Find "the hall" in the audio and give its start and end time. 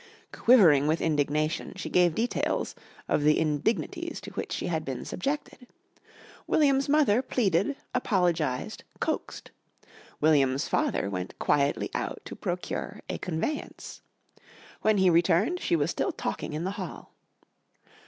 16.63-17.11